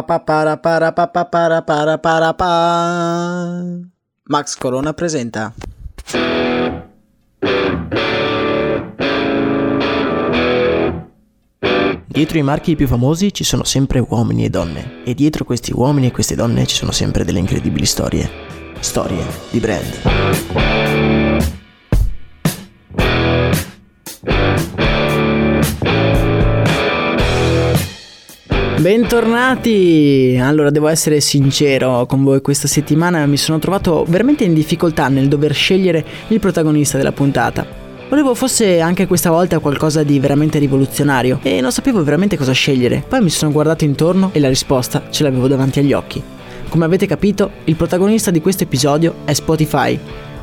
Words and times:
Para 0.00 0.56
para 0.56 0.56
pa 0.56 1.06
pa 1.06 1.24
para 1.24 1.60
para 1.60 1.98
para 1.98 2.32
pa. 2.32 3.62
Max 4.24 4.56
Corona 4.56 4.94
presenta. 4.94 5.52
Dietro 12.06 12.38
i 12.38 12.42
marchi 12.42 12.76
più 12.76 12.86
famosi 12.86 13.32
ci 13.32 13.44
sono 13.44 13.64
sempre 13.64 14.04
uomini 14.06 14.44
e 14.44 14.50
donne 14.50 15.02
e 15.04 15.14
dietro 15.14 15.44
questi 15.44 15.72
uomini 15.74 16.06
e 16.06 16.10
queste 16.10 16.34
donne 16.34 16.66
ci 16.66 16.76
sono 16.76 16.92
sempre 16.92 17.24
delle 17.24 17.38
incredibili 17.38 17.86
storie. 17.86 18.30
Storie 18.80 19.24
di 19.50 19.60
brand. 19.60 20.00
Bentornati! 28.82 30.36
Allora, 30.42 30.70
devo 30.70 30.88
essere 30.88 31.20
sincero 31.20 32.04
con 32.04 32.24
voi, 32.24 32.40
questa 32.40 32.66
settimana 32.66 33.24
mi 33.26 33.36
sono 33.36 33.60
trovato 33.60 34.04
veramente 34.08 34.42
in 34.42 34.54
difficoltà 34.54 35.06
nel 35.06 35.28
dover 35.28 35.54
scegliere 35.54 36.04
il 36.26 36.40
protagonista 36.40 36.96
della 36.96 37.12
puntata. 37.12 37.64
Volevo 38.08 38.34
fosse 38.34 38.80
anche 38.80 39.06
questa 39.06 39.30
volta 39.30 39.60
qualcosa 39.60 40.02
di 40.02 40.18
veramente 40.18 40.58
rivoluzionario 40.58 41.38
e 41.44 41.60
non 41.60 41.70
sapevo 41.70 42.02
veramente 42.02 42.36
cosa 42.36 42.50
scegliere. 42.50 43.04
Poi 43.06 43.22
mi 43.22 43.30
sono 43.30 43.52
guardato 43.52 43.84
intorno 43.84 44.30
e 44.32 44.40
la 44.40 44.48
risposta 44.48 45.04
ce 45.10 45.22
l'avevo 45.22 45.46
davanti 45.46 45.78
agli 45.78 45.92
occhi. 45.92 46.20
Come 46.68 46.84
avete 46.84 47.06
capito, 47.06 47.52
il 47.66 47.76
protagonista 47.76 48.32
di 48.32 48.40
questo 48.40 48.64
episodio 48.64 49.18
è 49.24 49.32
Spotify, 49.32 49.96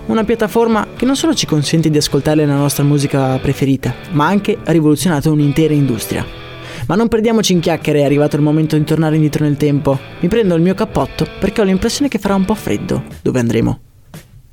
una 0.06 0.24
piattaforma 0.24 0.88
che 0.96 1.04
non 1.04 1.18
solo 1.18 1.34
ci 1.34 1.46
consente 1.46 1.90
di 1.90 1.98
ascoltare 1.98 2.46
la 2.46 2.56
nostra 2.56 2.86
musica 2.86 3.38
preferita, 3.40 3.94
ma 4.12 4.28
anche 4.28 4.58
ha 4.64 4.72
rivoluzionato 4.72 5.30
un'intera 5.30 5.74
industria. 5.74 6.49
Ma 6.90 6.96
non 6.96 7.08
perdiamoci 7.08 7.54
in 7.54 7.60
chiacchiere, 7.60 8.00
è 8.00 8.04
arrivato 8.04 8.36
il 8.36 8.42
momento 8.42 8.76
di 8.76 8.84
tornare 8.84 9.14
indietro 9.14 9.44
nel 9.44 9.58
tempo. 9.58 10.00
Mi 10.22 10.28
prendo 10.28 10.56
il 10.56 10.62
mio 10.64 10.74
cappotto 10.74 11.28
perché 11.40 11.62
ho 11.62 11.64
l'impressione 11.64 12.10
che 12.10 12.18
farà 12.18 12.34
un 12.34 12.46
po' 12.46 12.56
freddo 12.56 13.04
dove 13.22 13.40
andremo. 13.40 13.80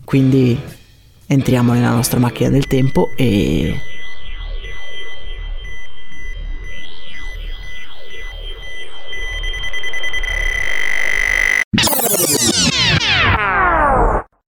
Quindi 0.05 0.55
entriamo 1.27 1.73
nella 1.73 1.95
nostra 1.95 2.19
macchina 2.19 2.51
del 2.51 2.67
tempo 2.67 3.09
e... 3.17 3.81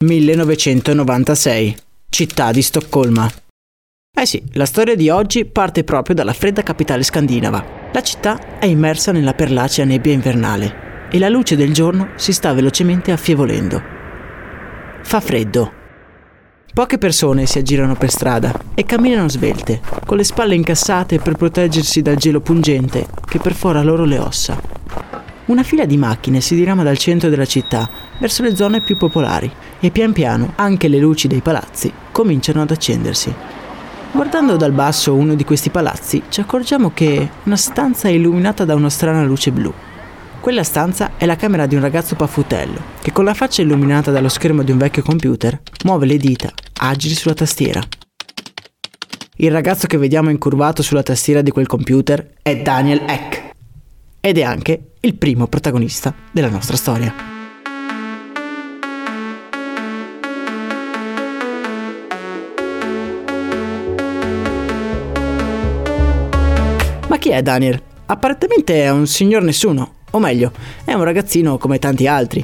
«1996. 0.05 1.75
Città 2.11 2.51
di 2.51 2.61
Stoccolma». 2.61 3.33
Eh 4.15 4.27
sì, 4.27 4.43
la 4.53 4.67
storia 4.67 4.95
di 4.95 5.09
oggi 5.09 5.47
parte 5.47 5.85
proprio 5.85 6.15
dalla 6.15 6.35
fredda 6.35 6.63
capitale 6.63 7.03
scandinava. 7.03 7.78
La 7.99 8.05
città 8.05 8.61
è 8.61 8.67
immersa 8.67 9.11
nella 9.11 9.35
perlacea 9.35 9.85
nebbia 9.85 10.13
invernale 10.13 11.09
e 11.11 11.19
la 11.19 11.29
luce 11.29 11.57
del 11.57 11.73
giorno 11.73 12.11
si 12.15 12.33
sta 12.33 12.53
velocemente 12.53 13.11
affievolendo. 13.11 13.83
Fa 15.03 15.19
freddo. 15.19 15.73
Poche 16.73 16.97
persone 16.97 17.47
si 17.47 17.59
aggirano 17.59 17.97
per 17.97 18.13
strada 18.13 18.55
e 18.77 18.85
camminano 18.85 19.29
svelte, 19.29 19.81
con 20.07 20.17
le 20.17 20.23
spalle 20.23 20.55
incassate 20.55 21.19
per 21.19 21.35
proteggersi 21.35 22.01
dal 22.01 22.15
gelo 22.15 22.41
pungente 22.41 23.09
che 23.25 23.41
perfora 23.41 23.83
loro 23.83 24.05
le 24.05 24.19
ossa. 24.21 24.57
Una 25.47 25.65
fila 25.65 25.85
di 25.85 25.97
macchine 25.97 26.41
si 26.41 26.55
dirama 26.55 26.85
dal 26.85 26.99
centro 26.99 27.29
della 27.29 27.47
città 27.47 27.91
verso 28.21 28.45
le 28.45 28.55
zone 28.55 28.81
più 28.81 28.97
popolari 28.97 29.51
e 29.81 29.91
pian 29.91 30.13
piano 30.13 30.53
anche 30.55 30.87
le 30.87 30.99
luci 30.99 31.27
dei 31.27 31.41
palazzi 31.41 31.93
cominciano 32.13 32.63
ad 32.63 32.71
accendersi. 32.71 33.35
Guardando 34.11 34.57
dal 34.57 34.73
basso 34.73 35.15
uno 35.15 35.35
di 35.35 35.45
questi 35.45 35.71
palazzi 35.71 36.23
ci 36.29 36.41
accorgiamo 36.41 36.91
che 36.93 37.29
una 37.45 37.57
stanza 37.57 38.09
è 38.09 38.13
illuminata 38.13 38.65
da 38.65 38.75
una 38.75 38.89
strana 38.89 39.23
luce 39.23 39.53
blu. 39.53 39.73
Quella 40.41 40.65
stanza 40.65 41.13
è 41.19 41.27
la 41.27 41.37
camera 41.37 41.67
di 41.67 41.75
un 41.75 41.83
ragazzo 41.83 42.15
paffutello 42.17 42.81
che 43.03 43.13
con 43.13 43.25
la 43.25 43.35
faccia 43.35 43.63
illuminata 43.63 44.11
dallo 44.11 44.29
schermo 44.29 44.63
di 44.63 44.71
un 44.73 44.79
vecchio 44.79 45.03
computer 45.03 45.61
muove 45.85 46.07
le 46.07 46.17
dita 46.17 46.51
agili 46.81 47.15
sulla 47.15 47.35
tastiera. 47.35 47.83
Il 49.37 49.53
ragazzo 49.53 49.87
che 49.87 49.99
vediamo 49.99 50.31
incurvato 50.31 50.83
sulla 50.83 51.03
tastiera 51.03 51.43
di 51.43 51.51
quel 51.51 51.67
computer 51.67 52.35
è 52.43 52.57
Daniel 52.57 53.03
Eck 53.07 53.51
ed 54.21 54.39
è 54.39 54.43
anche 54.43 54.93
il 55.01 55.15
primo 55.17 55.47
protagonista 55.47 56.15
della 56.33 56.49
nostra 56.49 56.77
storia. 56.77 57.38
Chi 67.29 67.35
è 67.35 67.43
Daniel? 67.43 67.83
Apparentemente 68.07 68.85
è 68.85 68.91
un 68.91 69.07
signor 69.07 69.43
nessuno, 69.43 69.97
o 70.13 70.19
meglio, 70.19 70.51
è 70.83 70.95
un 70.95 71.05
ragazzino 71.05 71.59
come 71.59 71.79
tanti 71.79 72.07
altri. 72.07 72.43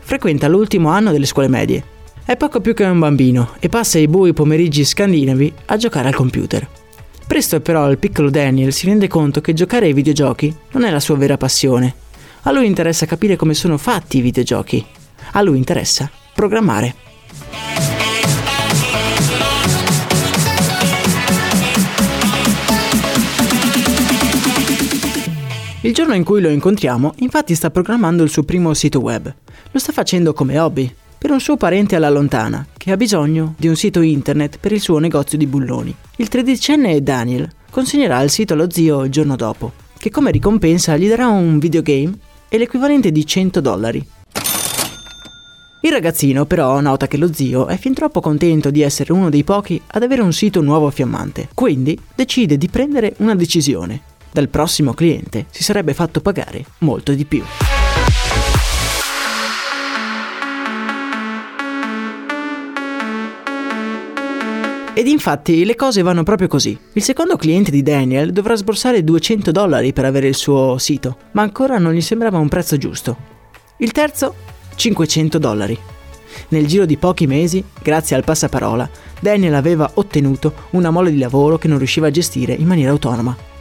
Frequenta 0.00 0.48
l'ultimo 0.48 0.88
anno 0.88 1.12
delle 1.12 1.24
scuole 1.24 1.46
medie. 1.46 1.84
È 2.24 2.36
poco 2.36 2.60
più 2.60 2.74
che 2.74 2.82
un 2.82 2.98
bambino 2.98 3.52
e 3.60 3.68
passa 3.68 4.00
i 4.00 4.08
bui 4.08 4.32
pomeriggi 4.32 4.84
scandinavi 4.84 5.52
a 5.66 5.76
giocare 5.76 6.08
al 6.08 6.16
computer. 6.16 6.66
Presto 7.28 7.60
però 7.60 7.88
il 7.88 7.98
piccolo 7.98 8.28
Daniel 8.28 8.72
si 8.72 8.86
rende 8.86 9.06
conto 9.06 9.40
che 9.40 9.52
giocare 9.52 9.86
ai 9.86 9.92
videogiochi 9.92 10.52
non 10.72 10.82
è 10.82 10.90
la 10.90 10.98
sua 10.98 11.14
vera 11.14 11.36
passione. 11.36 11.94
A 12.42 12.50
lui 12.50 12.66
interessa 12.66 13.06
capire 13.06 13.36
come 13.36 13.54
sono 13.54 13.78
fatti 13.78 14.18
i 14.18 14.20
videogiochi. 14.20 14.84
A 15.30 15.42
lui 15.42 15.58
interessa 15.58 16.10
programmare. 16.34 17.03
Il 25.84 25.92
giorno 25.92 26.14
in 26.14 26.24
cui 26.24 26.40
lo 26.40 26.48
incontriamo, 26.48 27.12
infatti 27.18 27.54
sta 27.54 27.70
programmando 27.70 28.22
il 28.22 28.30
suo 28.30 28.42
primo 28.42 28.72
sito 28.72 29.00
web. 29.00 29.30
Lo 29.70 29.78
sta 29.78 29.92
facendo 29.92 30.32
come 30.32 30.58
hobby, 30.58 30.90
per 31.18 31.30
un 31.30 31.40
suo 31.40 31.58
parente 31.58 31.94
alla 31.94 32.08
lontana, 32.08 32.66
che 32.78 32.90
ha 32.90 32.96
bisogno 32.96 33.54
di 33.58 33.68
un 33.68 33.76
sito 33.76 34.00
internet 34.00 34.56
per 34.58 34.72
il 34.72 34.80
suo 34.80 34.96
negozio 34.98 35.36
di 35.36 35.46
bulloni. 35.46 35.94
Il 36.16 36.28
tredicenne 36.28 37.02
Daniel 37.02 37.50
consegnerà 37.68 38.22
il 38.22 38.30
sito 38.30 38.54
allo 38.54 38.70
zio 38.70 39.04
il 39.04 39.10
giorno 39.10 39.36
dopo, 39.36 39.72
che 39.98 40.08
come 40.08 40.30
ricompensa 40.30 40.96
gli 40.96 41.06
darà 41.06 41.26
un 41.26 41.58
videogame 41.58 42.16
e 42.48 42.56
l'equivalente 42.56 43.12
di 43.12 43.26
100 43.26 43.60
dollari. 43.60 44.06
Il 45.82 45.92
ragazzino 45.92 46.46
però 46.46 46.80
nota 46.80 47.06
che 47.06 47.18
lo 47.18 47.30
zio 47.30 47.66
è 47.66 47.76
fin 47.76 47.92
troppo 47.92 48.22
contento 48.22 48.70
di 48.70 48.80
essere 48.80 49.12
uno 49.12 49.28
dei 49.28 49.44
pochi 49.44 49.78
ad 49.88 50.02
avere 50.02 50.22
un 50.22 50.32
sito 50.32 50.62
nuovo 50.62 50.88
fiammante, 50.88 51.50
quindi 51.52 52.00
decide 52.14 52.56
di 52.56 52.70
prendere 52.70 53.12
una 53.18 53.34
decisione 53.34 54.12
dal 54.34 54.48
prossimo 54.48 54.94
cliente 54.94 55.46
si 55.50 55.62
sarebbe 55.62 55.94
fatto 55.94 56.20
pagare 56.20 56.64
molto 56.78 57.12
di 57.12 57.24
più. 57.24 57.44
Ed 64.92 65.06
infatti 65.06 65.64
le 65.64 65.76
cose 65.76 66.02
vanno 66.02 66.24
proprio 66.24 66.48
così. 66.48 66.76
Il 66.94 67.02
secondo 67.02 67.36
cliente 67.36 67.70
di 67.70 67.82
Daniel 67.84 68.32
dovrà 68.32 68.56
sborsare 68.56 69.04
200 69.04 69.52
dollari 69.52 69.92
per 69.92 70.04
avere 70.04 70.26
il 70.26 70.34
suo 70.34 70.78
sito, 70.78 71.16
ma 71.32 71.42
ancora 71.42 71.78
non 71.78 71.92
gli 71.92 72.00
sembrava 72.00 72.38
un 72.38 72.48
prezzo 72.48 72.76
giusto. 72.76 73.16
Il 73.76 73.92
terzo 73.92 74.34
500 74.74 75.38
dollari. 75.38 75.78
Nel 76.48 76.66
giro 76.66 76.86
di 76.86 76.96
pochi 76.96 77.28
mesi, 77.28 77.62
grazie 77.80 78.16
al 78.16 78.24
passaparola, 78.24 78.90
Daniel 79.20 79.54
aveva 79.54 79.88
ottenuto 79.94 80.54
una 80.70 80.90
mole 80.90 81.12
di 81.12 81.18
lavoro 81.18 81.56
che 81.56 81.68
non 81.68 81.78
riusciva 81.78 82.08
a 82.08 82.10
gestire 82.10 82.52
in 82.52 82.66
maniera 82.66 82.90
autonoma. 82.90 83.52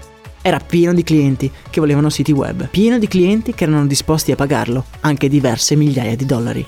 Era 0.46 0.60
pieno 0.60 0.94
di 0.94 1.04
clienti 1.04 1.50
che 1.70 1.80
volevano 1.80 2.10
siti 2.10 2.34
web, 2.34 2.68
pieno 2.68 3.00
di 3.00 3.08
clienti 3.08 3.54
che 3.54 3.64
erano 3.64 3.88
disposti 3.88 4.34
a 4.34 4.36
pagarlo, 4.36 4.84
anche 5.00 5.30
diverse 5.30 5.78
migliaia 5.78 6.18
di 6.18 6.26
dollari. 6.26 6.68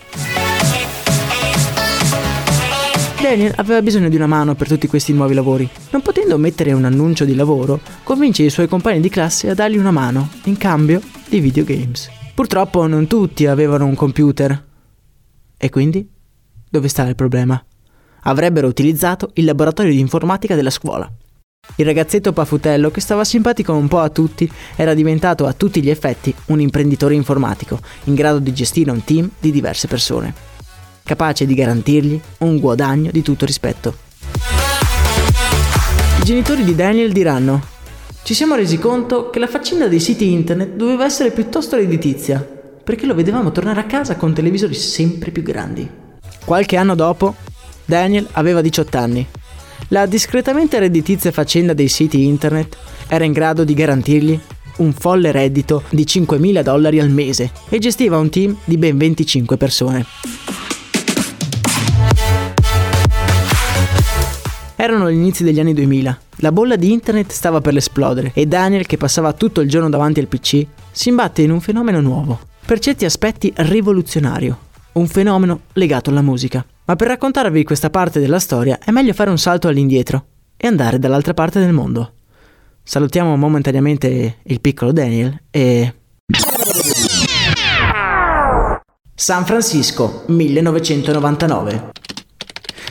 Daniel 3.21 3.51
aveva 3.57 3.81
bisogno 3.81 4.07
di 4.07 4.15
una 4.15 4.27
mano 4.27 4.55
per 4.55 4.69
tutti 4.69 4.87
questi 4.87 5.11
nuovi 5.11 5.33
lavori. 5.33 5.67
Non 5.89 6.01
potendo 6.01 6.37
mettere 6.37 6.71
un 6.71 6.85
annuncio 6.85 7.25
di 7.25 7.35
lavoro, 7.35 7.81
convince 8.03 8.43
i 8.43 8.49
suoi 8.49 8.69
compagni 8.69 9.01
di 9.01 9.09
classe 9.09 9.49
a 9.49 9.53
dargli 9.53 9.77
una 9.77 9.91
mano 9.91 10.29
in 10.45 10.55
cambio 10.55 11.01
di 11.27 11.41
videogames. 11.41 12.09
Purtroppo 12.33 12.87
non 12.87 13.07
tutti 13.07 13.45
avevano 13.45 13.87
un 13.87 13.95
computer. 13.95 14.65
E 15.57 15.69
quindi? 15.69 16.07
Dove 16.69 16.87
sta 16.87 17.05
il 17.07 17.15
problema? 17.15 17.61
Avrebbero 18.21 18.67
utilizzato 18.67 19.31
il 19.33 19.43
laboratorio 19.43 19.91
di 19.91 19.99
informatica 19.99 20.55
della 20.55 20.69
scuola. 20.69 21.11
Il 21.77 21.85
ragazzetto 21.85 22.33
pafutello, 22.33 22.91
che 22.91 23.01
stava 23.01 23.23
simpatico 23.23 23.73
un 23.73 23.87
po' 23.87 23.99
a 23.99 24.09
tutti, 24.09 24.49
era 24.75 24.93
diventato 24.93 25.45
a 25.45 25.53
tutti 25.53 25.81
gli 25.81 25.89
effetti 25.89 26.33
un 26.47 26.61
imprenditore 26.61 27.15
informatico, 27.15 27.79
in 28.05 28.15
grado 28.15 28.39
di 28.39 28.53
gestire 28.53 28.91
un 28.91 29.03
team 29.03 29.29
di 29.39 29.51
diverse 29.51 29.87
persone 29.87 30.53
capace 31.05 31.45
di 31.45 31.53
garantirgli 31.53 32.19
un 32.39 32.57
guadagno 32.57 33.11
di 33.11 33.21
tutto 33.21 33.45
rispetto. 33.45 33.95
I 36.19 36.23
genitori 36.23 36.63
di 36.63 36.73
Daniel 36.73 37.11
diranno, 37.11 37.73
ci 38.23 38.33
siamo 38.33 38.55
resi 38.55 38.79
conto 38.79 39.29
che 39.29 39.37
la 39.37 39.47
faccenda 39.47 39.87
dei 39.87 39.99
siti 39.99 40.31
internet 40.31 40.73
doveva 40.73 41.05
essere 41.05 41.29
piuttosto 41.29 41.75
redditizia, 41.75 42.39
perché 42.83 43.05
lo 43.05 43.13
vedevamo 43.13 43.51
tornare 43.51 43.81
a 43.81 43.85
casa 43.85 44.15
con 44.15 44.33
televisori 44.33 44.73
sempre 44.73 45.29
più 45.29 45.43
grandi. 45.43 45.87
Qualche 46.43 46.75
anno 46.75 46.95
dopo, 46.95 47.35
Daniel 47.85 48.27
aveva 48.31 48.61
18 48.61 48.97
anni. 48.97 49.27
La 49.89 50.07
discretamente 50.07 50.79
redditizia 50.79 51.31
faccenda 51.31 51.73
dei 51.73 51.89
siti 51.89 52.25
internet 52.25 52.75
era 53.07 53.23
in 53.23 53.31
grado 53.31 53.63
di 53.63 53.75
garantirgli 53.75 54.39
un 54.77 54.91
folle 54.93 55.31
reddito 55.31 55.83
di 55.89 56.03
5.000 56.03 56.61
dollari 56.63 56.99
al 56.99 57.09
mese 57.09 57.51
e 57.69 57.77
gestiva 57.77 58.17
un 58.17 58.29
team 58.29 58.57
di 58.65 58.77
ben 58.77 58.97
25 58.97 59.57
persone. 59.57 60.05
Erano 64.75 65.09
gli 65.09 65.15
inizi 65.15 65.43
degli 65.43 65.59
anni 65.59 65.73
2000. 65.73 66.19
La 66.37 66.51
bolla 66.51 66.75
di 66.75 66.91
internet 66.91 67.31
stava 67.31 67.61
per 67.61 67.77
esplodere 67.77 68.31
e 68.33 68.47
Daniel, 68.47 68.87
che 68.87 68.97
passava 68.97 69.33
tutto 69.33 69.61
il 69.61 69.69
giorno 69.69 69.89
davanti 69.89 70.19
al 70.19 70.27
PC, 70.27 70.65
si 70.91 71.09
imbatte 71.09 71.43
in 71.43 71.51
un 71.51 71.61
fenomeno 71.61 72.01
nuovo, 72.01 72.39
per 72.65 72.79
certi 72.79 73.05
aspetti 73.05 73.53
rivoluzionario, 73.55 74.57
un 74.93 75.07
fenomeno 75.07 75.61
legato 75.73 76.09
alla 76.09 76.21
musica. 76.21 76.65
Ma 76.85 76.95
per 76.95 77.07
raccontarvi 77.07 77.63
questa 77.63 77.89
parte 77.89 78.19
della 78.19 78.39
storia 78.39 78.79
è 78.79 78.91
meglio 78.91 79.13
fare 79.13 79.29
un 79.29 79.37
salto 79.37 79.67
all'indietro 79.67 80.25
e 80.55 80.67
andare 80.67 80.99
dall'altra 80.99 81.33
parte 81.33 81.59
del 81.59 81.73
mondo. 81.73 82.13
Salutiamo 82.83 83.35
momentaneamente 83.35 84.37
il 84.43 84.61
piccolo 84.61 84.91
Daniel 84.91 85.41
e... 85.49 85.95
San 89.15 89.45
Francisco, 89.45 90.23
1999. 90.27 91.91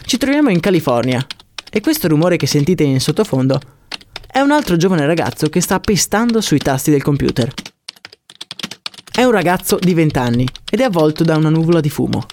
Ci 0.05 0.19
troviamo 0.19 0.51
in 0.51 0.61
California, 0.61 1.25
e 1.71 1.81
questo 1.81 2.07
rumore 2.07 2.37
che 2.37 2.47
sentite 2.47 2.85
in 2.85 3.01
sottofondo 3.01 3.61
è 4.27 4.39
un 4.39 4.53
altro 4.53 4.77
giovane 4.77 5.07
ragazzo 5.07 5.49
che 5.49 5.61
sta 5.61 5.81
pestando 5.81 6.41
sui 6.41 6.59
tasti 6.59 6.93
del 6.93 7.03
computer. 7.03 7.53
È 9.13 9.25
un 9.25 9.33
ragazzo 9.33 9.77
di 9.81 9.93
20 9.93 10.19
anni 10.19 10.49
ed 10.71 10.81
è 10.81 10.85
avvolto 10.85 11.25
da 11.25 11.37
una 11.37 11.49
nuvola 11.49 11.81
di 11.81 11.91
fumo. 11.91 12.27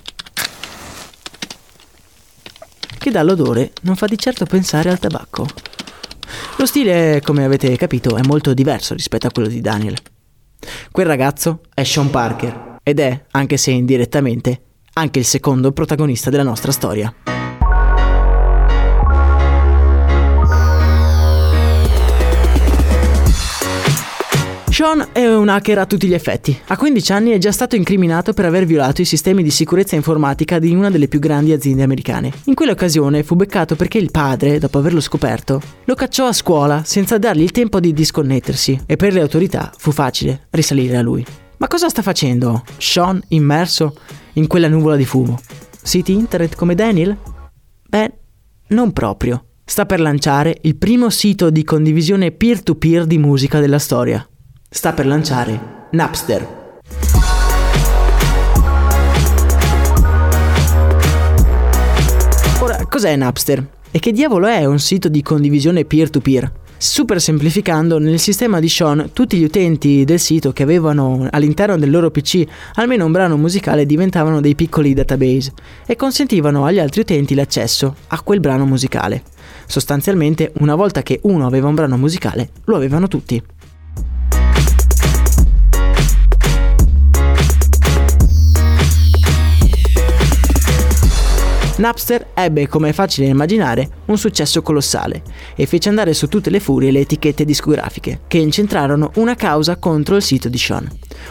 Che 3.01 3.09
dall'odore 3.09 3.71
non 3.81 3.95
fa 3.95 4.05
di 4.05 4.15
certo 4.15 4.45
pensare 4.45 4.91
al 4.91 4.99
tabacco. 4.99 5.47
Lo 6.57 6.67
stile, 6.67 7.19
come 7.25 7.43
avete 7.43 7.75
capito, 7.75 8.15
è 8.15 8.21
molto 8.27 8.53
diverso 8.53 8.93
rispetto 8.93 9.25
a 9.25 9.31
quello 9.31 9.47
di 9.47 9.59
Daniel. 9.59 9.97
Quel 10.91 11.07
ragazzo 11.07 11.61
è 11.73 11.83
Sean 11.83 12.11
Parker 12.11 12.77
ed 12.83 12.99
è, 12.99 13.25
anche 13.31 13.57
se 13.57 13.71
indirettamente, 13.71 14.61
anche 14.93 15.17
il 15.17 15.25
secondo 15.25 15.71
protagonista 15.71 16.29
della 16.29 16.43
nostra 16.43 16.71
storia. 16.71 17.30
Sean 24.81 25.09
è 25.11 25.31
un 25.31 25.47
hacker 25.47 25.77
a 25.77 25.85
tutti 25.85 26.07
gli 26.07 26.15
effetti. 26.15 26.59
A 26.69 26.75
15 26.75 27.11
anni 27.11 27.29
è 27.29 27.37
già 27.37 27.51
stato 27.51 27.75
incriminato 27.75 28.33
per 28.33 28.45
aver 28.45 28.65
violato 28.65 29.03
i 29.03 29.05
sistemi 29.05 29.43
di 29.43 29.51
sicurezza 29.51 29.95
informatica 29.95 30.57
di 30.57 30.73
una 30.73 30.89
delle 30.89 31.07
più 31.07 31.19
grandi 31.19 31.51
aziende 31.51 31.83
americane. 31.83 32.31
In 32.45 32.55
quell'occasione 32.55 33.21
fu 33.21 33.35
beccato 33.35 33.75
perché 33.75 33.99
il 33.99 34.09
padre, 34.09 34.57
dopo 34.57 34.79
averlo 34.79 34.99
scoperto, 34.99 35.61
lo 35.83 35.93
cacciò 35.93 36.25
a 36.25 36.33
scuola 36.33 36.81
senza 36.83 37.19
dargli 37.19 37.43
il 37.43 37.51
tempo 37.51 37.79
di 37.79 37.93
disconnettersi 37.93 38.81
e 38.87 38.95
per 38.95 39.13
le 39.13 39.21
autorità 39.21 39.71
fu 39.77 39.91
facile 39.91 40.47
risalire 40.49 40.97
a 40.97 41.03
lui. 41.03 41.23
Ma 41.57 41.67
cosa 41.67 41.87
sta 41.87 42.01
facendo 42.01 42.63
Sean 42.79 43.21
immerso 43.27 43.95
in 44.33 44.47
quella 44.47 44.67
nuvola 44.67 44.95
di 44.95 45.05
fumo? 45.05 45.39
Siti 45.79 46.11
internet 46.11 46.55
come 46.55 46.73
Daniel? 46.73 47.15
Beh, 47.87 48.11
non 48.69 48.93
proprio. 48.93 49.45
Sta 49.63 49.85
per 49.85 49.99
lanciare 49.99 50.57
il 50.61 50.75
primo 50.75 51.11
sito 51.11 51.51
di 51.51 51.63
condivisione 51.63 52.31
peer-to-peer 52.31 53.05
di 53.05 53.19
musica 53.19 53.59
della 53.59 53.77
storia 53.77 54.25
sta 54.73 54.93
per 54.93 55.05
lanciare 55.05 55.87
Napster. 55.91 56.59
Ora, 62.61 62.85
cos'è 62.87 63.13
Napster? 63.17 63.67
E 63.91 63.99
che 63.99 64.13
diavolo 64.13 64.47
è 64.47 64.63
un 64.63 64.79
sito 64.79 65.09
di 65.09 65.21
condivisione 65.21 65.83
peer-to-peer? 65.83 66.59
Super 66.77 67.19
semplificando, 67.19 67.99
nel 67.99 68.17
sistema 68.17 68.61
di 68.61 68.69
Sean 68.69 69.09
tutti 69.11 69.37
gli 69.37 69.43
utenti 69.43 70.05
del 70.05 70.19
sito 70.19 70.53
che 70.53 70.63
avevano 70.63 71.27
all'interno 71.29 71.77
del 71.77 71.91
loro 71.91 72.09
PC 72.09 72.45
almeno 72.75 73.03
un 73.03 73.11
brano 73.11 73.35
musicale 73.35 73.85
diventavano 73.85 74.39
dei 74.39 74.55
piccoli 74.55 74.93
database 74.93 75.51
e 75.85 75.97
consentivano 75.97 76.63
agli 76.63 76.79
altri 76.79 77.01
utenti 77.01 77.35
l'accesso 77.35 77.93
a 78.07 78.21
quel 78.21 78.39
brano 78.39 78.65
musicale. 78.65 79.23
Sostanzialmente, 79.67 80.53
una 80.59 80.75
volta 80.75 81.03
che 81.03 81.19
uno 81.23 81.45
aveva 81.45 81.67
un 81.67 81.75
brano 81.75 81.97
musicale, 81.97 82.51
lo 82.63 82.77
avevano 82.77 83.09
tutti. 83.09 83.43
Napster 91.77 92.27
ebbe, 92.33 92.67
come 92.67 92.89
è 92.89 92.93
facile 92.93 93.27
immaginare, 93.27 93.89
un 94.05 94.17
successo 94.17 94.61
colossale 94.61 95.23
e 95.55 95.65
fece 95.65 95.89
andare 95.89 96.13
su 96.13 96.27
tutte 96.27 96.49
le 96.49 96.59
furie 96.59 96.91
le 96.91 96.99
etichette 96.99 97.45
discografiche, 97.45 98.21
che 98.27 98.37
incentrarono 98.37 99.11
una 99.15 99.35
causa 99.35 99.77
contro 99.77 100.15
il 100.15 100.21
sito 100.21 100.49
di 100.49 100.57
Sean. 100.57 100.87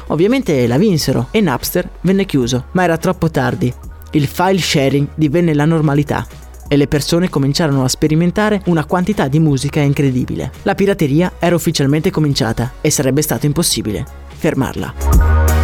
Ovviamente 0.08 0.66
la 0.66 0.78
vinsero 0.78 1.28
e 1.30 1.40
Napster 1.40 1.88
venne 2.00 2.24
chiuso, 2.24 2.66
ma 2.72 2.82
era 2.82 2.96
troppo 2.96 3.30
tardi. 3.30 3.72
Il 4.12 4.26
file 4.26 4.58
sharing 4.58 5.08
divenne 5.14 5.54
la 5.54 5.64
normalità 5.64 6.26
e 6.66 6.76
le 6.76 6.88
persone 6.88 7.28
cominciarono 7.28 7.84
a 7.84 7.88
sperimentare 7.88 8.62
una 8.66 8.84
quantità 8.84 9.28
di 9.28 9.38
musica 9.38 9.80
incredibile. 9.80 10.50
La 10.62 10.74
pirateria 10.74 11.32
era 11.38 11.54
ufficialmente 11.54 12.10
cominciata 12.10 12.72
e 12.80 12.90
sarebbe 12.90 13.22
stato 13.22 13.46
impossibile 13.46 14.04
fermarla. 14.40 15.59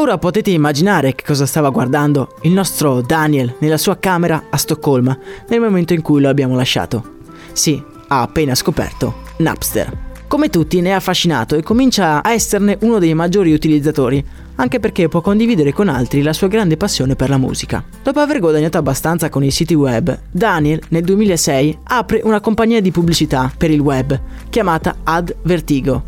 Ora 0.00 0.16
potete 0.16 0.48
immaginare 0.48 1.14
che 1.14 1.24
cosa 1.26 1.44
stava 1.44 1.68
guardando 1.68 2.36
il 2.44 2.52
nostro 2.52 3.02
Daniel 3.02 3.56
nella 3.58 3.76
sua 3.76 3.98
camera 3.98 4.44
a 4.48 4.56
Stoccolma 4.56 5.16
nel 5.48 5.60
momento 5.60 5.92
in 5.92 6.00
cui 6.00 6.22
lo 6.22 6.30
abbiamo 6.30 6.56
lasciato. 6.56 7.18
Sì, 7.52 7.80
ha 8.08 8.22
appena 8.22 8.54
scoperto 8.54 9.16
Napster. 9.36 10.08
Come 10.26 10.48
tutti 10.48 10.80
ne 10.80 10.88
è 10.88 10.92
affascinato 10.92 11.54
e 11.54 11.62
comincia 11.62 12.22
a 12.22 12.32
esserne 12.32 12.78
uno 12.80 12.98
dei 12.98 13.12
maggiori 13.12 13.52
utilizzatori, 13.52 14.24
anche 14.54 14.80
perché 14.80 15.08
può 15.08 15.20
condividere 15.20 15.74
con 15.74 15.88
altri 15.88 16.22
la 16.22 16.32
sua 16.32 16.48
grande 16.48 16.78
passione 16.78 17.14
per 17.14 17.28
la 17.28 17.36
musica. 17.36 17.84
Dopo 18.02 18.20
aver 18.20 18.40
guadagnato 18.40 18.78
abbastanza 18.78 19.28
con 19.28 19.44
i 19.44 19.50
siti 19.50 19.74
web, 19.74 20.18
Daniel 20.30 20.80
nel 20.88 21.04
2006 21.04 21.78
apre 21.82 22.22
una 22.24 22.40
compagnia 22.40 22.80
di 22.80 22.90
pubblicità 22.90 23.52
per 23.54 23.70
il 23.70 23.80
web 23.80 24.18
chiamata 24.48 24.96
Ad 25.04 25.36
Vertigo 25.42 26.04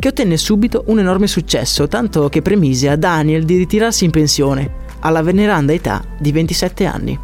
che 0.00 0.08
ottenne 0.08 0.38
subito 0.38 0.84
un 0.86 0.98
enorme 0.98 1.26
successo, 1.26 1.86
tanto 1.86 2.30
che 2.30 2.40
premise 2.40 2.88
a 2.88 2.96
Daniel 2.96 3.44
di 3.44 3.58
ritirarsi 3.58 4.06
in 4.06 4.10
pensione, 4.10 4.88
alla 5.00 5.22
veneranda 5.22 5.74
età 5.74 6.02
di 6.18 6.32
27 6.32 6.86
anni. 6.86 7.18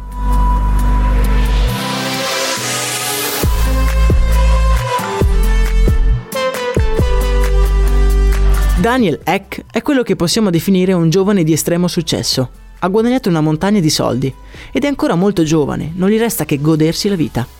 Daniel 8.79 9.19
Eck 9.23 9.65
è 9.71 9.81
quello 9.81 10.03
che 10.03 10.15
possiamo 10.15 10.51
definire 10.51 10.93
un 10.93 11.09
giovane 11.09 11.43
di 11.43 11.51
estremo 11.51 11.87
successo. 11.87 12.49
ha 12.79 12.87
guadagnato 12.89 13.27
una 13.27 13.41
montagna 13.41 13.79
di 13.79 13.89
soldi 13.89 14.31
ed 14.71 14.83
è 14.83 14.87
ancora 14.87 15.15
molto 15.15 15.41
giovane, 15.41 15.93
non 15.95 16.09
gli 16.09 16.19
resta 16.19 16.45
che 16.45 16.61
godersi 16.61 17.09
la 17.09 17.15
vita. 17.15 17.56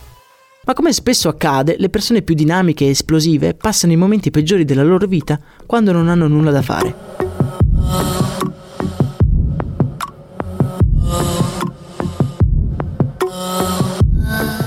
Ma 0.68 0.74
come 0.74 0.92
spesso 0.92 1.30
accade, 1.30 1.76
le 1.78 1.88
persone 1.88 2.20
più 2.20 2.34
dinamiche 2.34 2.84
e 2.84 2.90
esplosive 2.90 3.54
passano 3.54 3.94
i 3.94 3.96
momenti 3.96 4.30
peggiori 4.30 4.66
della 4.66 4.82
loro 4.82 5.06
vita 5.06 5.40
quando 5.64 5.92
non 5.92 6.10
hanno 6.10 6.28
nulla 6.28 6.50
da 6.50 6.60
fare. 6.60 6.94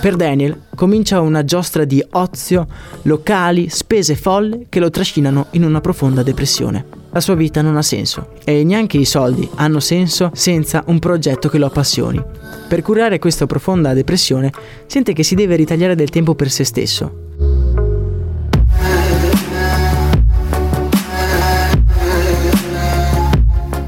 Per 0.01 0.15
Daniel 0.15 0.63
comincia 0.74 1.22
una 1.22 1.43
giostra 1.43 1.86
di 1.86 2.03
ozio, 2.13 2.67
locali, 3.03 3.70
spese 3.70 4.15
folle 4.15 4.65
che 4.70 4.79
lo 4.79 4.89
trascinano 4.89 5.50
in 5.51 5.63
una 5.63 5.81
profonda 5.81 6.24
depressione. 6.24 7.00
La 7.13 7.19
sua 7.19 7.35
vita 7.35 7.61
non 7.61 7.75
ha 7.75 7.81
senso 7.81 8.29
e 8.45 8.63
neanche 8.63 8.97
i 8.97 9.03
soldi 9.03 9.47
hanno 9.55 9.81
senso 9.81 10.31
senza 10.33 10.83
un 10.87 10.99
progetto 10.99 11.49
che 11.49 11.57
lo 11.57 11.65
appassioni. 11.65 12.23
Per 12.69 12.81
curare 12.81 13.19
questa 13.19 13.45
profonda 13.45 13.93
depressione 13.93 14.49
sente 14.85 15.11
che 15.11 15.23
si 15.23 15.35
deve 15.35 15.57
ritagliare 15.57 15.95
del 15.95 16.09
tempo 16.09 16.35
per 16.35 16.49
se 16.49 16.63
stesso. 16.63 17.29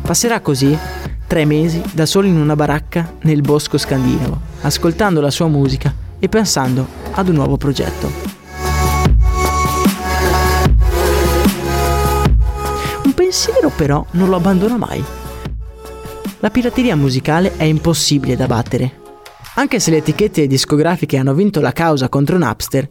Passerà 0.02 0.42
così 0.42 0.78
tre 1.26 1.46
mesi 1.46 1.82
da 1.94 2.06
solo 2.06 2.28
in 2.28 2.36
una 2.36 2.58
baracca 2.58 3.14
nel 3.22 3.40
bosco 3.40 3.78
scandinavo, 3.78 4.38
ascoltando 4.62 5.22
la 5.22 5.32
sua 5.32 5.48
musica 5.48 5.96
e 6.20 6.28
pensando 6.28 6.86
ad 7.14 7.30
un 7.30 7.36
nuovo 7.36 7.56
progetto. 7.56 8.43
Pensiero 13.34 13.72
però 13.76 14.06
non 14.12 14.30
lo 14.30 14.36
abbandona 14.36 14.78
mai. 14.78 15.04
La 16.38 16.52
pirateria 16.52 16.96
musicale 16.96 17.58
è 17.58 17.64
impossibile 17.64 18.36
da 18.36 18.46
battere. 18.46 19.02
Anche 19.56 19.80
se 19.80 19.90
le 19.90 19.98
etichette 19.98 20.46
discografiche 20.46 21.18
hanno 21.18 21.34
vinto 21.34 21.60
la 21.60 21.72
causa 21.72 22.10
contro 22.10 22.38
Napster, 22.38 22.88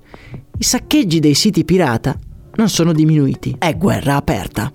i 0.58 0.64
saccheggi 0.64 1.20
dei 1.20 1.34
siti 1.34 1.64
pirata 1.64 2.18
non 2.56 2.68
sono 2.68 2.92
diminuiti. 2.92 3.54
È 3.56 3.76
guerra 3.76 4.16
aperta. 4.16 4.72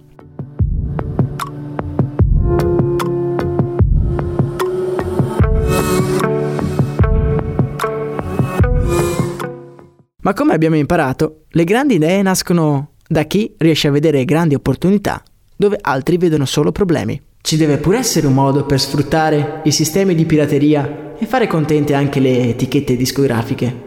Ma 10.21 10.33
come 10.33 10.53
abbiamo 10.53 10.77
imparato, 10.77 11.43
le 11.49 11.63
grandi 11.65 11.95
idee 11.95 12.21
nascono 12.21 12.91
da 13.05 13.23
chi 13.23 13.53
riesce 13.57 13.89
a 13.89 13.91
vedere 13.91 14.23
grandi 14.23 14.55
opportunità 14.55 15.21
dove 15.57 15.77
altri 15.81 16.17
vedono 16.17 16.45
solo 16.45 16.71
problemi. 16.71 17.21
Ci 17.41 17.57
deve 17.57 17.77
pure 17.77 17.97
essere 17.97 18.27
un 18.27 18.33
modo 18.33 18.65
per 18.65 18.79
sfruttare 18.79 19.61
i 19.63 19.71
sistemi 19.71 20.15
di 20.15 20.25
pirateria 20.25 21.15
e 21.17 21.25
fare 21.25 21.47
contente 21.47 21.93
anche 21.93 22.19
le 22.19 22.49
etichette 22.49 22.95
discografiche. 22.95 23.85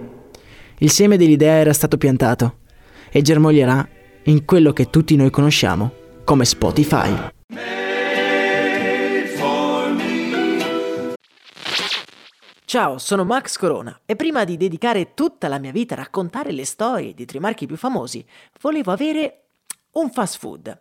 Il 0.78 0.90
seme 0.90 1.16
dell'idea 1.16 1.54
era 1.54 1.72
stato 1.72 1.96
piantato 1.96 2.56
e 3.10 3.22
germoglierà 3.22 3.86
in 4.24 4.44
quello 4.44 4.72
che 4.72 4.90
tutti 4.90 5.14
noi 5.14 5.30
conosciamo 5.30 5.92
come 6.24 6.44
Spotify. 6.44 7.30
Ciao, 12.64 12.98
sono 12.98 13.24
Max 13.24 13.56
Corona 13.56 14.00
e 14.06 14.14
prima 14.14 14.44
di 14.44 14.56
dedicare 14.56 15.12
tutta 15.14 15.48
la 15.48 15.58
mia 15.58 15.72
vita 15.72 15.94
a 15.94 15.98
raccontare 15.98 16.52
le 16.52 16.64
storie 16.64 17.14
di 17.14 17.24
tre 17.24 17.40
marchi 17.40 17.66
più 17.66 17.76
famosi, 17.76 18.24
volevo 18.60 18.92
avere 18.92 19.42
un 19.94 20.08
fast 20.10 20.38
food. 20.38 20.80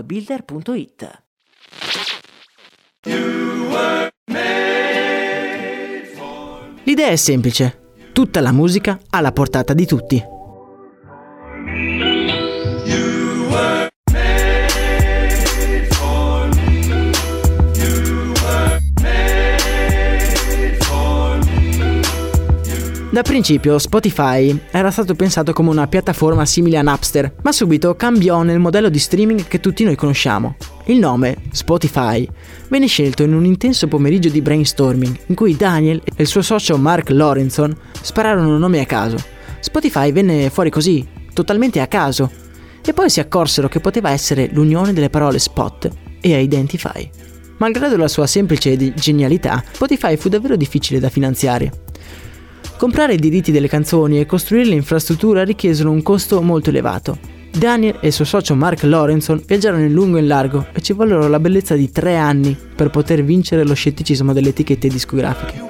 appbuilder.it. 0.00 1.22
L'idea 6.84 7.08
è 7.08 7.16
semplice, 7.16 7.92
tutta 8.12 8.40
la 8.40 8.52
musica 8.52 9.00
alla 9.10 9.32
portata 9.32 9.72
di 9.72 9.86
tutti. 9.86 10.33
Da 23.14 23.22
principio 23.22 23.78
Spotify 23.78 24.58
era 24.72 24.90
stato 24.90 25.14
pensato 25.14 25.52
come 25.52 25.70
una 25.70 25.86
piattaforma 25.86 26.44
simile 26.44 26.78
a 26.78 26.82
Napster, 26.82 27.36
ma 27.44 27.52
subito 27.52 27.94
cambiò 27.94 28.42
nel 28.42 28.58
modello 28.58 28.88
di 28.88 28.98
streaming 28.98 29.46
che 29.46 29.60
tutti 29.60 29.84
noi 29.84 29.94
conosciamo. 29.94 30.56
Il 30.86 30.98
nome, 30.98 31.36
Spotify, 31.52 32.28
venne 32.66 32.88
scelto 32.88 33.22
in 33.22 33.32
un 33.32 33.44
intenso 33.44 33.86
pomeriggio 33.86 34.30
di 34.30 34.42
brainstorming 34.42 35.16
in 35.26 35.36
cui 35.36 35.54
Daniel 35.54 36.02
e 36.04 36.22
il 36.22 36.26
suo 36.26 36.42
socio 36.42 36.76
Mark 36.76 37.10
Lorenson 37.10 37.72
spararono 38.02 38.58
nomi 38.58 38.80
a 38.80 38.84
caso. 38.84 39.16
Spotify 39.60 40.10
venne 40.10 40.50
fuori 40.50 40.70
così, 40.70 41.06
totalmente 41.32 41.80
a 41.80 41.86
caso, 41.86 42.28
e 42.84 42.92
poi 42.92 43.08
si 43.10 43.20
accorsero 43.20 43.68
che 43.68 43.78
poteva 43.78 44.10
essere 44.10 44.48
l'unione 44.50 44.92
delle 44.92 45.08
parole 45.08 45.38
spot 45.38 45.88
e 46.20 46.42
identify. 46.42 47.08
Malgrado 47.58 47.96
la 47.96 48.08
sua 48.08 48.26
semplice 48.26 48.76
genialità, 48.94 49.62
Spotify 49.70 50.16
fu 50.16 50.28
davvero 50.28 50.56
difficile 50.56 50.98
da 50.98 51.10
finanziare 51.10 51.83
Comprare 52.76 53.14
i 53.14 53.18
diritti 53.18 53.52
delle 53.52 53.68
canzoni 53.68 54.20
e 54.20 54.26
costruire 54.26 54.68
l'infrastruttura 54.68 55.44
richiesero 55.44 55.90
un 55.90 56.02
costo 56.02 56.42
molto 56.42 56.70
elevato. 56.70 57.18
Daniel 57.50 57.98
e 58.00 58.08
il 58.08 58.12
suo 58.12 58.24
socio 58.24 58.54
Mark 58.56 58.82
Lorenson 58.82 59.40
viaggiarono 59.46 59.84
in 59.84 59.92
lungo 59.92 60.16
e 60.16 60.20
in 60.20 60.26
largo 60.26 60.66
e 60.72 60.80
ci 60.80 60.92
vollero 60.92 61.28
la 61.28 61.38
bellezza 61.38 61.76
di 61.76 61.90
tre 61.92 62.16
anni 62.16 62.56
per 62.74 62.90
poter 62.90 63.22
vincere 63.22 63.64
lo 63.64 63.74
scetticismo 63.74 64.32
delle 64.32 64.48
etichette 64.48 64.88
discografiche. 64.88 65.62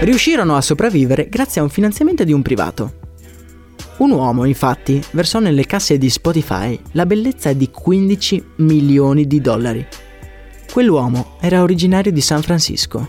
Riuscirono 0.00 0.56
a 0.56 0.60
sopravvivere 0.60 1.28
grazie 1.28 1.60
a 1.60 1.64
un 1.64 1.70
finanziamento 1.70 2.24
di 2.24 2.32
un 2.32 2.42
privato. 2.42 3.09
Un 4.00 4.12
uomo, 4.12 4.46
infatti, 4.46 5.02
versò 5.10 5.40
nelle 5.40 5.66
casse 5.66 5.98
di 5.98 6.08
Spotify 6.08 6.78
la 6.92 7.04
bellezza 7.04 7.52
di 7.52 7.70
15 7.70 8.52
milioni 8.56 9.26
di 9.26 9.42
dollari. 9.42 9.86
Quell'uomo 10.72 11.36
era 11.38 11.60
originario 11.60 12.10
di 12.10 12.22
San 12.22 12.40
Francisco. 12.40 13.06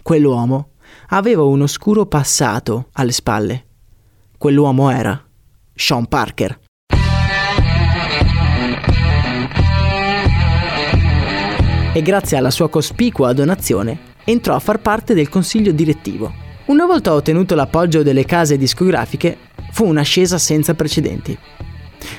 Quell'uomo 0.00 0.74
aveva 1.08 1.42
un 1.42 1.62
oscuro 1.62 2.06
passato 2.06 2.90
alle 2.92 3.10
spalle. 3.10 3.66
Quell'uomo 4.38 4.88
era 4.88 5.20
Sean 5.74 6.06
Parker. 6.06 6.60
E 11.92 12.02
grazie 12.02 12.36
alla 12.36 12.50
sua 12.50 12.68
cospicua 12.68 13.32
donazione 13.32 13.98
entrò 14.22 14.54
a 14.54 14.60
far 14.60 14.80
parte 14.80 15.12
del 15.12 15.28
consiglio 15.28 15.72
direttivo. 15.72 16.42
Una 16.66 16.86
volta 16.86 17.12
ottenuto 17.12 17.56
l'appoggio 17.56 18.04
delle 18.04 18.24
case 18.24 18.56
discografiche, 18.56 19.36
fu 19.72 19.86
un'ascesa 19.86 20.38
senza 20.38 20.74
precedenti. 20.74 21.36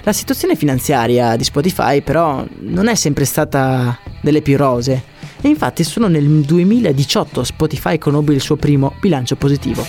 La 0.04 0.14
situazione 0.14 0.56
finanziaria 0.56 1.36
di 1.36 1.44
Spotify 1.44 2.02
però 2.02 2.46
non 2.60 2.88
è 2.88 2.96
sempre 2.96 3.26
stata 3.26 3.98
delle 4.22 4.42
più 4.42 4.56
rose 4.56 5.04
E 5.42 5.50
infatti 5.50 5.84
solo 5.84 6.08
nel 6.08 6.26
2018 6.26 7.44
Spotify 7.44 7.98
conobbe 7.98 8.34
il 8.34 8.40
suo 8.40 8.56
primo 8.56 8.94
bilancio 9.02 9.36
positivo. 9.36 9.86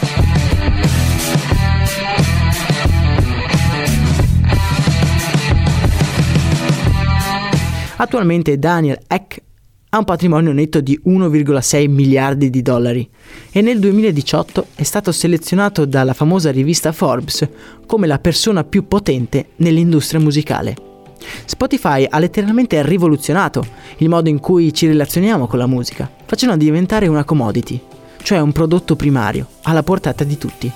Attualmente 7.96 8.58
Daniel 8.58 8.98
Eck 9.06 9.43
ha 9.94 9.98
un 9.98 10.04
patrimonio 10.04 10.50
netto 10.50 10.80
di 10.80 11.00
1,6 11.06 11.88
miliardi 11.88 12.50
di 12.50 12.62
dollari 12.62 13.08
e 13.52 13.60
nel 13.60 13.78
2018 13.78 14.66
è 14.74 14.82
stato 14.82 15.12
selezionato 15.12 15.84
dalla 15.84 16.14
famosa 16.14 16.50
rivista 16.50 16.90
Forbes 16.90 17.48
come 17.86 18.08
la 18.08 18.18
persona 18.18 18.64
più 18.64 18.88
potente 18.88 19.50
nell'industria 19.56 20.18
musicale. 20.18 20.74
Spotify 21.44 22.04
ha 22.10 22.18
letteralmente 22.18 22.82
rivoluzionato 22.84 23.64
il 23.98 24.08
modo 24.08 24.28
in 24.28 24.40
cui 24.40 24.74
ci 24.74 24.88
relazioniamo 24.88 25.46
con 25.46 25.60
la 25.60 25.68
musica, 25.68 26.10
facendola 26.24 26.60
diventare 26.60 27.06
una 27.06 27.22
commodity, 27.22 27.80
cioè 28.20 28.40
un 28.40 28.50
prodotto 28.50 28.96
primario, 28.96 29.46
alla 29.62 29.84
portata 29.84 30.24
di 30.24 30.36
tutti. 30.36 30.70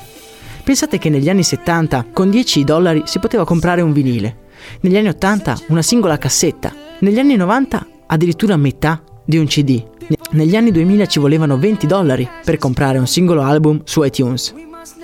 Pensate 0.63 0.99
che 0.99 1.11
negli 1.11 1.29
anni 1.29 1.43
70 1.43 2.07
con 2.13 2.31
10 2.31 2.63
dollari 2.63 3.03
si 3.05 3.19
poteva 3.19 3.45
comprare 3.45 3.81
un 3.81 3.93
vinile, 3.93 4.47
negli 4.83 4.97
anni 4.97 5.09
80 5.09 5.59
una 5.69 5.83
singola 5.83 6.19
cassetta, 6.19 6.73
negli 7.01 7.19
anni 7.19 7.35
90 7.35 7.87
addirittura 8.07 8.57
metà 8.57 9.03
di 9.29 9.37
un 9.37 9.45
CD. 9.45 9.85
Negli 10.31 10.57
anni 10.57 10.73
2000 10.73 11.05
ci 11.05 11.19
volevano 11.19 11.59
20 11.59 11.87
dollari 11.87 12.27
per 12.43 12.57
comprare 12.57 12.97
un 12.97 13.07
singolo 13.07 13.43
album 13.43 13.83
su 13.85 14.03
iTunes. 14.03 14.55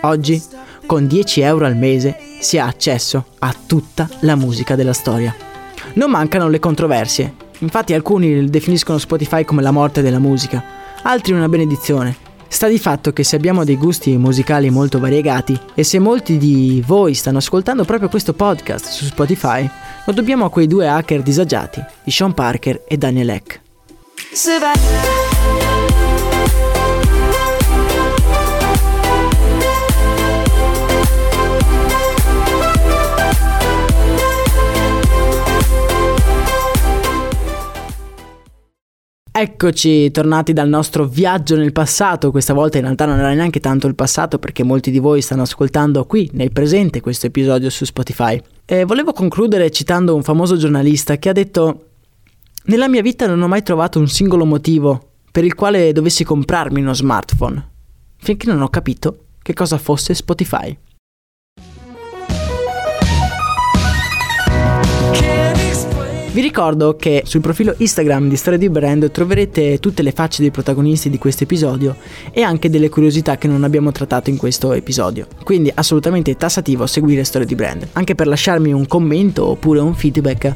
Oggi, 0.01 0.43
con 0.87 1.07
10 1.07 1.43
euro 1.43 1.67
al 1.67 1.77
mese, 1.77 2.17
si 2.41 2.57
ha 2.57 2.65
accesso 2.65 3.27
a 3.41 3.55
tutta 3.67 4.09
la 4.21 4.35
musica 4.35 4.77
della 4.77 4.95
storia. 4.95 5.35
Non 5.95 6.11
mancano 6.11 6.49
le 6.49 6.59
controversie. 6.59 7.35
Infatti 7.59 7.93
alcuni 7.93 8.49
definiscono 8.49 8.97
Spotify 8.97 9.45
come 9.45 9.61
la 9.61 9.71
morte 9.71 10.01
della 10.01 10.19
musica, 10.19 10.65
altri 11.03 11.35
una 11.35 11.49
benedizione. 11.51 12.17
Sta 12.49 12.67
di 12.67 12.79
fatto 12.79 13.13
che 13.13 13.25
se 13.25 13.37
abbiamo 13.37 13.63
dei 13.65 13.77
gusti 13.77 14.17
musicali 14.17 14.71
molto 14.71 14.99
variegati 14.99 15.59
e 15.75 15.85
se 15.85 15.99
molti 15.99 16.39
di 16.39 16.83
voi 16.87 17.13
stanno 17.13 17.39
ascoltando 17.39 17.85
proprio 17.85 18.09
questo 18.09 18.33
podcast 18.33 18.87
su 18.87 19.05
Spotify, 19.05 19.69
lo 20.07 20.13
dobbiamo 20.15 20.47
a 20.47 20.51
quei 20.51 20.67
due 20.67 20.89
hacker 20.89 21.21
disagiati, 21.21 21.85
di 22.03 22.11
Sean 22.11 22.33
Parker 22.33 22.85
e 22.89 22.97
Daniel 22.97 23.29
Eck. 23.29 23.64
Eccoci 39.37 40.11
tornati 40.11 40.53
dal 40.53 40.69
nostro 40.69 41.07
viaggio 41.07 41.55
nel 41.55 41.71
passato, 41.71 42.33
questa 42.33 42.53
volta 42.53 42.79
in 42.79 42.85
realtà 42.85 43.07
non 43.07 43.21
era 43.21 43.33
neanche 43.33 43.61
tanto 43.61 43.87
il 43.87 43.95
passato 43.95 44.41
perché 44.41 44.65
molti 44.65 44.91
di 44.91 44.99
voi 44.99 45.21
stanno 45.21 45.43
ascoltando 45.43 46.07
qui 46.07 46.29
nel 46.33 46.51
presente 46.51 47.01
questo 47.01 47.27
episodio 47.27 47.71
su 47.71 47.85
Spotify. 47.85 48.41
E 48.65 48.85
volevo 48.85 49.13
concludere 49.13 49.71
citando 49.71 50.17
un 50.17 50.25
famoso 50.25 50.57
giornalista 50.57 51.19
che 51.19 51.29
ha 51.29 51.33
detto 51.33 51.91
nella 52.67 52.89
mia 52.89 53.03
vita 53.03 53.27
non 53.27 53.43
ho 53.43 53.49
mai 53.49 53.63
trovato 53.63 53.99
un 53.99 54.09
singolo 54.09 54.45
motivo 54.47 55.11
per 55.31 55.45
il 55.45 55.55
quale 55.55 55.93
dovessi 55.93 56.25
comprarmi 56.25 56.81
uno 56.81 56.95
smartphone, 56.95 57.69
finché 58.17 58.47
non 58.47 58.63
ho 58.63 58.69
capito 58.69 59.19
che 59.43 59.53
cosa 59.53 59.77
fosse 59.77 60.15
Spotify. 60.15 60.77
Vi 66.33 66.41
ricordo 66.41 66.97
che 66.97 67.23
sul 67.25 67.41
profilo 67.41 67.75
Instagram 67.77 68.29
di 68.29 68.35
Storia 68.37 68.59
di 68.59 68.69
Brand 68.69 69.09
troverete 69.13 69.79
tutte 69.79 70.03
le 70.03 70.11
facce 70.11 70.43
dei 70.43 70.51
protagonisti 70.51 71.09
di 71.09 71.19
questo 71.19 71.45
episodio 71.45 71.95
e 72.33 72.43
anche 72.43 72.69
delle 72.71 72.89
curiosità 72.89 73.37
che 73.37 73.47
non 73.47 73.63
abbiamo 73.63 73.93
trattato 73.93 74.31
in 74.31 74.37
questo 74.37 74.73
episodio. 74.73 75.29
Quindi 75.45 75.71
assolutamente 75.73 76.35
tassativo 76.37 76.87
seguire 76.87 77.23
Storia 77.23 77.47
di 77.47 77.55
Brand, 77.55 77.87
anche 77.93 78.17
per 78.17 78.27
lasciarmi 78.27 78.73
un 78.73 78.87
commento 78.89 79.47
oppure 79.47 79.79
un 79.79 79.95
feedback 79.95 80.53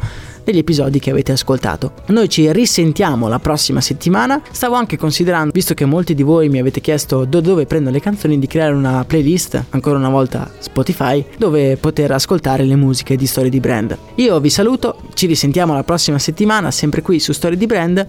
degli 0.49 0.59
episodi 0.59 0.99
che 0.99 1.11
avete 1.11 1.33
ascoltato. 1.33 1.93
Noi 2.07 2.31
ci 2.31 2.51
risentiamo 2.51 3.29
la 3.29 3.39
prossima 3.39 3.83
settimana. 3.83 4.41
Stavo 4.51 4.77
anche 4.77 4.97
considerando, 4.97 5.51
visto 5.53 5.75
che 5.75 5.85
molti 5.85 6.15
di 6.15 6.23
voi 6.23 6.49
mi 6.49 6.59
avete 6.59 6.81
chiesto 6.81 7.27
da 7.27 7.41
dove 7.41 7.67
prendo 7.67 7.91
le 7.91 8.01
canzoni, 8.01 8.39
di 8.39 8.47
creare 8.47 8.73
una 8.73 9.05
playlist, 9.05 9.63
ancora 9.71 9.99
una 9.99 10.09
volta 10.09 10.51
Spotify, 10.59 11.23
dove 11.37 11.77
poter 11.77 12.13
ascoltare 12.13 12.65
le 12.65 12.77
musiche 12.77 13.17
di 13.17 13.27
Storie 13.27 13.51
di 13.51 13.61
Brand. 13.61 13.97
Io 14.15 14.41
vi 14.41 14.49
saluto, 14.49 15.03
ci 15.13 15.27
risentiamo 15.27 15.75
la 15.75 15.85
prossima 15.85 16.19
settimana, 16.19 16.71
sempre 16.71 17.03
qui 17.03 17.21
su 17.21 17.33
Storie 17.33 17.59
di 17.59 17.67
Brand. 17.67 18.07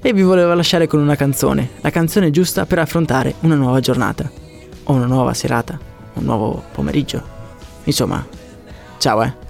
E 0.00 0.12
vi 0.12 0.22
volevo 0.22 0.54
lasciare 0.54 0.86
con 0.86 1.00
una 1.00 1.16
canzone, 1.16 1.70
la 1.80 1.90
canzone 1.90 2.30
giusta 2.30 2.66
per 2.66 2.78
affrontare 2.78 3.34
una 3.40 3.56
nuova 3.56 3.80
giornata, 3.80 4.30
o 4.84 4.92
una 4.92 5.06
nuova 5.06 5.34
serata, 5.34 5.78
un 6.14 6.24
nuovo 6.24 6.62
pomeriggio. 6.72 7.20
Insomma, 7.84 8.24
ciao 8.98 9.22
eh! 9.22 9.49